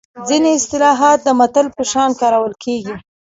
ځینې 0.27 0.49
اصطلاحات 0.57 1.19
د 1.23 1.27
متل 1.39 1.65
په 1.75 1.81
شان 1.91 2.09
کارول 2.21 2.53
کیږي 2.63 2.95